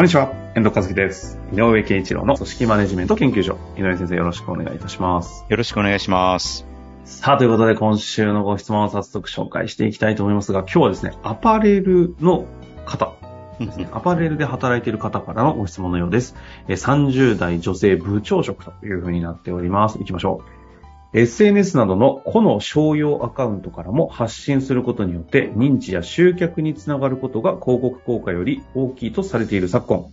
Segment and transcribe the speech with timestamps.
[0.00, 1.38] こんにちは、遠藤和樹です。
[1.52, 3.58] 井上健一郎の組織マネジメント研究所。
[3.76, 5.44] 井上先生よろしくお願いいたします。
[5.46, 6.64] よろしくお願いします。
[7.04, 12.46] さあ、ということで今週のご質問を早速紹介していきたいと思いますが、今日はですね、アパレルの
[12.86, 13.12] 方
[13.58, 16.34] ですね、 アパレルで働いている方からのご質問のようです。
[16.66, 19.98] えー30代女性部長職というふうになっております。
[19.98, 20.59] 行きましょう。
[21.12, 30.12] SNS などの個の商用アカウントからも発信することによって認知や集客につながることが広告効果より大きいとされている昨今。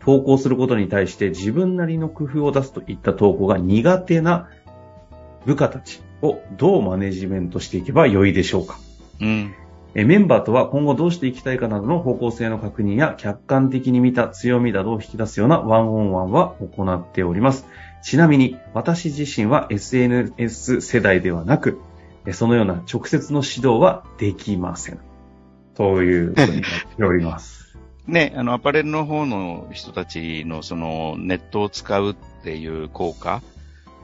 [0.00, 4.48] 投稿することに対して自分なりの工夫を出すといった投稿が苦手な
[5.46, 8.78] 部下たちをどうマネジメントしていけばよいでしょうか
[9.20, 9.54] うん。
[9.94, 17.66] メンバーとは今後どうしていきたいかなどの方向性の確認や客観的に見た強みなどを引き出すようなワンオンワンは行っております。
[18.02, 21.80] ちなみに私自身は SNS 世代ではなく、
[22.32, 25.00] そのような直接の指導はできません。
[25.74, 27.76] ということになっております。
[28.06, 33.42] ね、あの、アパレルの方の人たちのそのネットを使うっていう効果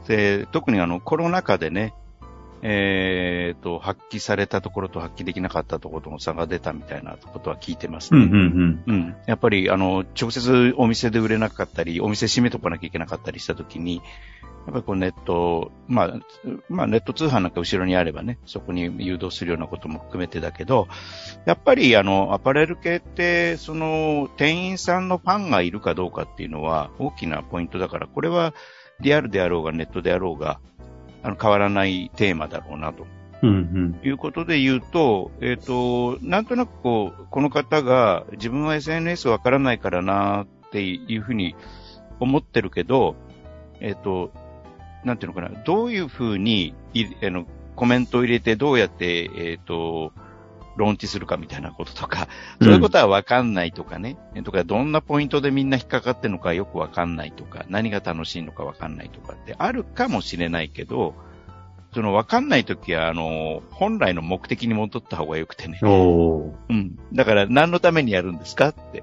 [0.07, 1.95] で、特にあのコロナ禍でね、
[2.63, 8.21] えーと、発揮されたところと発揮できなかったところとの差が出たみたいなことは聞いてますね。
[8.21, 8.83] うんうんうん。
[8.87, 9.17] うん。
[9.27, 14.03] やっぱり、あの、直接お店で売れなかったり、お店閉めとかなきゃいけなかったりしたときに、
[14.69, 16.15] やっぱりこうネット、まあ、
[16.69, 20.89] まあネット通販なんか後ろにあればね、そこに誘導するようなことも含めてだけど、
[21.47, 28.53] やっぱりあの、アパレル系って、その、店員さんのファンがいるかどうかっていうのは大きなポイントだから、これは
[29.01, 30.61] リアルであろうがネットであろうが、
[31.23, 33.07] あの、変わらないテーマだろうなと。
[33.43, 34.01] うんうん。
[34.03, 41.55] いうことで言うと、えっ、と、なんとなくこう、この方が自分は SNS わからないからなっていうふうに
[42.21, 43.15] 思ってるけど、
[43.81, 44.33] えっ、と、
[45.05, 47.47] なんていうのかな、どういうふうにいあの
[47.77, 50.13] コメントを入れてどうやって、えっ、と、
[50.79, 52.29] ローンチするかみたいなこととか、
[52.63, 61.15] そういうことはわかんないとかね、えとか、どんなポイントでみんな引っかかってるのかよくわかんないとか、何が楽しいのかわかんないとかってあるかもしれないけど、
[61.93, 65.81] そのわかんないときは、あの、本来の目的に戻った方がよくてね。
[65.83, 66.53] おー。
[66.69, 66.99] うん。
[67.13, 69.03] だから何のためにやるんですかって。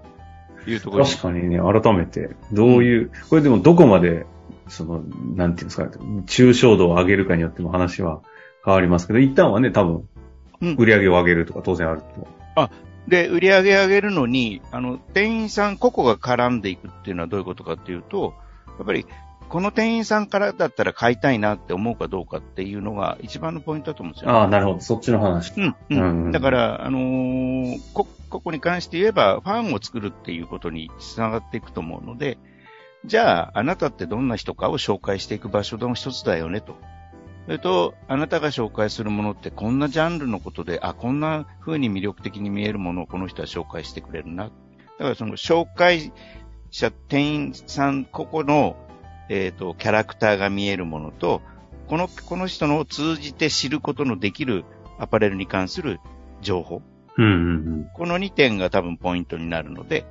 [0.68, 1.04] いうところ。
[1.04, 4.26] に確かにね、改めて、どういう、これでもどこまで、
[4.68, 5.04] その、
[5.36, 5.92] なんていうんですかね、
[6.26, 8.22] 抽象度を上げるかによっても話は
[8.64, 10.10] 変わりますけど、一旦はね、多分、うん
[10.62, 12.28] 売り上げを上げるとか当然あると。
[13.08, 18.34] で、売り上げ上げるのに、あの、店員さん個々が絡んでいくっていうのはどういうことかっていうと、
[18.78, 19.06] やっぱり、
[19.48, 24.32] この店員さんからだったら買いたいなって思うかどうかっていうのが一番のポイントだと思うんですよ。
[24.32, 24.80] ああ、なるほど。
[24.80, 25.54] そっちの話。
[25.56, 26.32] うん、ううんん。
[26.32, 32.40] だから、あのーこ、ここに関して言えば、ファンを作るっていうことにつながっていくと思うので、
[33.06, 36.76] じゃあ、あなたってどんな人かを紹介していく場所の一つだよね、と。
[37.46, 44.46] それと、あなたが紹介するものってこんなジャンルのことで、あ、こんな風に魅力的に見えるものをこの人は紹介してくれるな。
[44.46, 44.50] だ
[44.98, 46.12] からその紹介
[46.72, 48.76] 者、店員さん個々の、
[49.30, 51.42] えっ、と、キャラクターが見えるものと、
[51.88, 54.66] この、この人のを通じて知ることのできる
[54.98, 56.00] アパレルに関する
[56.42, 56.82] 情報。
[57.18, 60.06] うんうんこの2点が多分ポイントになるので、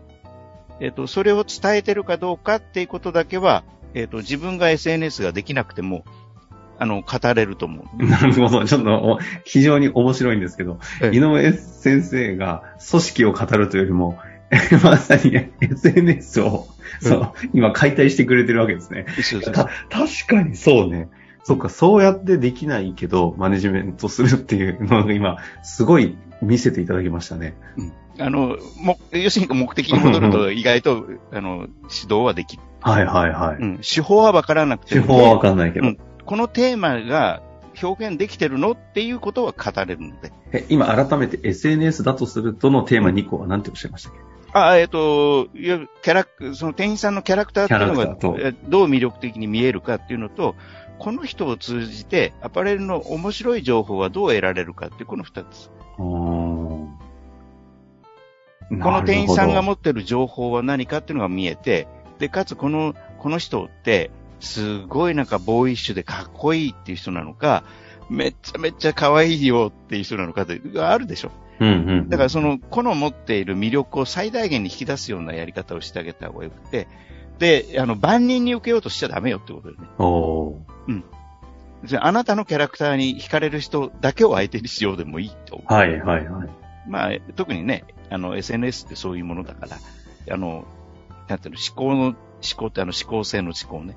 [0.80, 6.04] えっ、と、それを伝えてるかどうかっていうことだけは、えっ、と、自分が SNS ができなくても、
[6.78, 8.08] あの、語れると思うん。
[8.10, 8.64] なるほど。
[8.64, 14.18] ちょっとお、非常に面白いんですけど、ええ井上先生が組織を語るというよりも、
[14.82, 16.68] まさに SNS を、
[17.00, 19.06] そう、今解体してくれてるわけですね。
[19.18, 19.22] う。
[19.22, 21.08] そうそうた、確かにそうね。
[21.44, 27.54] そっか、そうやってできないけど、マネジメントするっていうのが今、すごい見せていただきましたね。
[28.18, 32.62] あの、も、要するに目的に戻ると意外と、あの、指導はできる。
[32.80, 33.62] はいはいはい。
[33.62, 33.78] うん。
[33.78, 35.88] 手法はわからなくても、手法はわかんないけど。
[35.88, 37.42] うんこのテーマが
[37.82, 40.32] 表現できてるのっていうことは語れるので。
[40.52, 44.18] え今改めて SNS だとするとのテーマ2個は何ておっしゃいましたっけ？
[44.56, 50.54] あ、えっ、と、いわゆるキャラク、その店員さんのキャラクターっていうのがえどう魅力的に見えるかっていうのと、
[51.00, 55.70] この人を通じてアパレルの面白い情報はどう得られるかっていうこの二つ。
[55.96, 56.88] こ
[58.70, 61.88] の店員さんがも持ってる情報は何かっていうのが見えて、
[62.20, 64.12] で、かつこの、この人って、
[64.44, 67.64] すごいなんかボーイッシュでかっこいいっていう人なのか、
[68.10, 72.08] めっちゃめっちゃ可愛いよっていう人なのかって、あるでしょうんうん。
[72.08, 76.88] だからその個の持っている魅力を最大限に引き出すようなやり方をしてあげた方がよくて、
[77.38, 79.88] で、あの、万人に受けようとしちゃダメよってことでね。
[79.98, 80.74] おー
[81.84, 85.60] じゃああなたのキャラクターに惹かれる人だけを相手にしようでもいいと。
[85.66, 86.48] はいはいはい。
[86.88, 89.76] まあ、特にね、あの、SNS ってそういうものだから、
[90.32, 90.64] あの、
[91.28, 92.16] なんていうの、思考の、思
[92.56, 93.96] 考ってあの思考性の思考ね。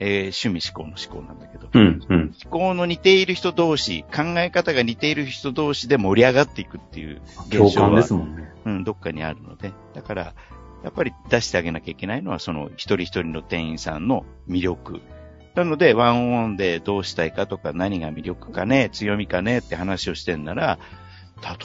[0.00, 2.34] えー趣味思考の思考なんだけど、うんうん。
[2.42, 7.20] 思考の似ている人同士、考え方が似ている人同士で盛り上がっていくっていう
[7.50, 8.52] 共現象は感ですもんね。
[8.64, 10.34] うん、どっかにあるので、だから、
[10.82, 15.00] やっぱり出してあげなきゃいけないのは、その一人一人の店員さんの魅力。
[15.54, 20.78] なので、ワンオンワンでどうしたいかとか、何が魅力かね、強みかねって話をしてんなら、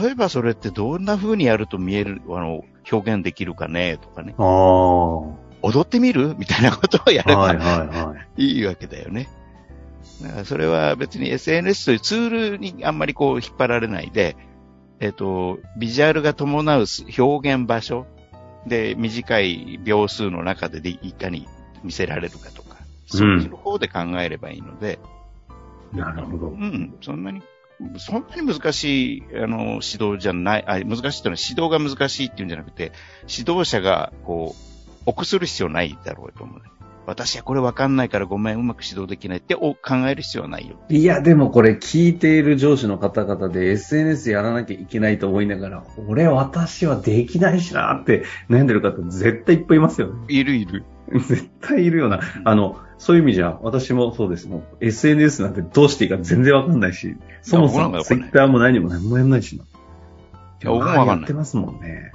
[0.02, 5.49] 例えばそれってどんな風にやると見える、あの、表現できるかねとかね、ああ。
[5.62, 6.36] は踊ってみる？
[6.40, 8.44] みたいなことをやいればはいはい。
[8.44, 9.28] いいわけだよね。
[10.22, 14.36] だからそれは別に SNS というツールにあんまりこう引っ張られないで、
[15.00, 16.86] えっ、と、ビジュアルが伴う
[17.18, 18.06] 表現場所
[18.68, 21.48] で短い秒数の中ででいかに
[21.84, 25.00] 見せられるかとか、そっちの方で考えればいいので、
[25.94, 26.52] なるほどう。
[26.54, 27.42] ん、そんなに、
[27.98, 32.92] そんなに難しい、あの、指導じゃない、あ、難しいっていうのは指導が難しいっていうんじゃなくて、
[33.28, 36.62] 指導者が、こう、臆する必要ないだろうと思う。
[37.10, 40.76] 私はこれわかんないからごめん、うまく指導できないってお考える必要はないよ。
[40.90, 50.26] いや、でもこれ聞いている上司の方々で SNS やらなきゃいけないと思いながら、俺私はできないしなって悩んでる方絶対いっぱいいますよね。
[50.28, 50.86] いるいる。
[51.12, 52.20] 絶対いるよな。
[52.44, 54.48] あの、そういう意味じゃ、私もそうです。
[54.48, 59.64] もう SNS なんてどうしていいか全然わかんないし、そもそいや僕なんかわかんない Twitter も何も何もやんないしな。
[59.64, 59.68] い
[60.62, 62.12] や僕もわかんないやってますもんね。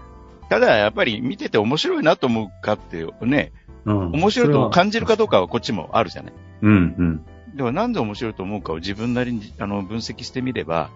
[0.54, 3.52] ただ、やっぱり見てて面白いなと思うかってね、
[3.84, 4.12] うん。
[4.12, 5.32] 面白いと感じるかどうか。
[5.32, 6.32] かはこっちもあるじゃない。
[6.62, 7.26] うんうん。
[7.56, 10.90] ではなんで面白いと思うかを自分なりにあの分析してみれば、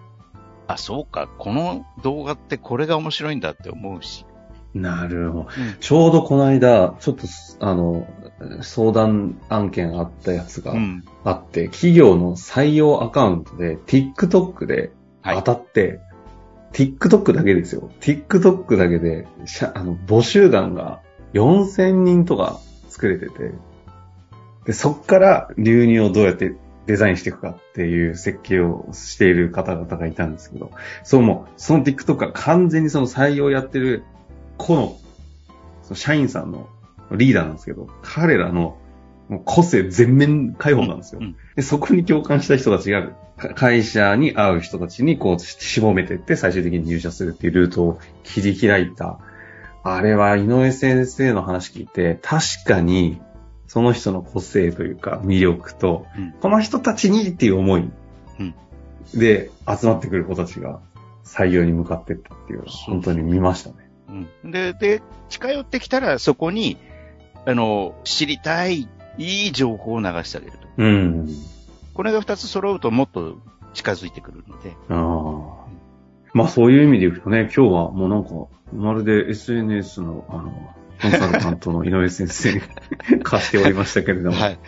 [0.67, 4.25] あ、そうか、この動画ってこれが面白いんだって思うし。
[4.73, 5.41] なるほど。
[5.41, 5.47] うん
[5.81, 7.27] ちょうどこの間、ちょっと、
[7.59, 8.07] あの、
[8.61, 11.03] 相談案件あったやつがうん。
[11.25, 15.99] あって、企業の採用アカウントで TikTok ではい当たって、
[16.73, 17.91] TikTok だけですよ。
[18.01, 21.01] TikTok だけで、しゃあの、募集団が
[21.33, 23.51] 4000人とか作れてて、
[24.65, 26.55] で、そっから流入をどうやって
[26.85, 30.71] デザインしていくかっていう設計をしている方々がいたんですけど、
[31.03, 34.03] そうもう、その TikTok が完全にその採用やってる
[34.57, 34.97] 子の、
[35.83, 36.67] その社員さんの
[37.11, 38.77] リーダーなんですけど、彼らの
[39.29, 41.19] もう個性全面解放なんですよ。
[41.21, 49.19] うんで、そこに共感した人たちが、か会社に会う人たちにこう、絞めてって最終的に入社するっていうルートを切り開いた。
[49.83, 53.21] あれは井上先生の話聞いて、確かに、
[53.67, 57.91] その人の個性というか魅力と、うんこの人たちにっていう思い
[58.39, 58.55] うん
[59.13, 60.79] で集まってくる子たちが
[61.23, 63.75] 採用に向かっていったっていうのはそう本当に見ましたね。
[64.43, 64.51] うん。
[64.51, 66.77] で、で、近寄ってきたらそこに、
[67.45, 68.87] あの、知りたい、
[69.19, 70.67] いい情報を流してあげると。
[70.77, 71.29] うん。
[71.93, 73.37] これが二つ揃うともっと
[73.73, 74.75] 近づいてくるので。
[74.89, 75.69] ああ。
[76.33, 78.29] まあそういう意味で言うとね、今日はもうなんか、
[78.73, 82.61] まるで SNS の、あの、コンサルタントの井上先生に
[83.23, 84.59] 貸しておりましたけれども、はい。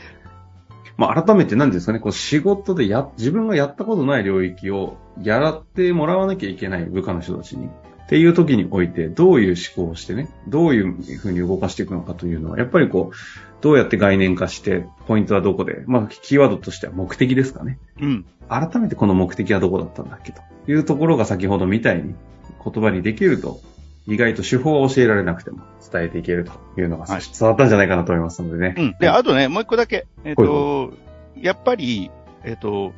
[0.98, 7.70] まあ改めて何ですかね、こう仕事でや、自分がやったことない領域をやってもらわなきゃいけない部下の人たちに、っ
[8.10, 17.80] ていう時において、どういう思考をしてね、どういうふうに動かしていくのかというのは、やっぱりこう、どうやって概念化して、ポイントはどこで、まあ、キーワードとしては目的ですかね。
[18.00, 18.26] うん。
[18.50, 20.32] 改めてこの目的はどこだったんだっけ？
[20.34, 22.16] というところが先ほどみたいに
[22.64, 23.62] 言葉にできると、
[24.08, 28.76] 意外と手法は教えられなくても伝えていけるというのがはい伝わったんじゃないかなと思いますのでね。
[28.78, 28.96] うん。
[29.00, 30.08] で、あとね、もう一個だけ。
[30.24, 30.94] えっ、ほいと、
[31.40, 32.10] やっぱり、
[32.44, 32.94] えっ、と、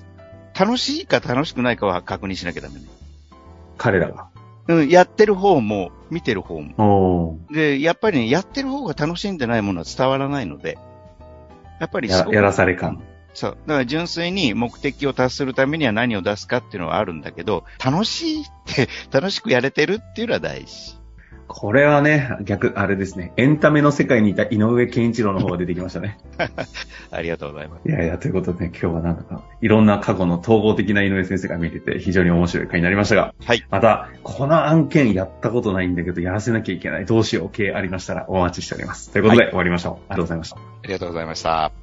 [0.58, 2.86] 楽しいか楽しくないかは確認しなきゃダメね。
[3.78, 4.30] 彼らが。
[4.68, 7.40] うん、やってる方も、見てる方も。
[7.50, 10.78] おで、やっぱりね、やってる方が楽しんでないものは伝わらないので、
[11.80, 13.04] やっぱりややらされ感。
[13.34, 13.58] そう。
[13.66, 21.03] だから純粋に目的を達するためには何を出すかっていうのはあるんだけど、楽しいって、楽しくやれてるっていうのは大事。
[21.56, 23.32] これはね、逆、あれですね。
[23.38, 26.18] エンタメの世界にいた井上健一郎の方が出てきましたね。
[27.12, 27.88] ありがとうございます。
[27.88, 33.64] いやいや、ということで、今日はなんだか、いろんな過去の統合的な井上先生が見れて非常に面白い回になりましたが、はい。
[33.70, 37.06] また、この案件やったことないんだけど、やらせなきゃいけない。
[37.06, 39.12] どうしよう系ありましたらお待ちしております。
[39.12, 39.94] ということで、はい終わりましょう。
[39.94, 40.58] ありがとうございました。
[40.58, 41.83] ありがとうございました。